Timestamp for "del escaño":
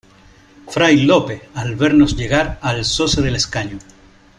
3.21-3.77